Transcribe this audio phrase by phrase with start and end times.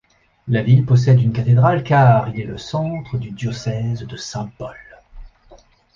[0.47, 4.75] La ville possède une cathédrale car il est le centre du diocèse de Saint-Paul.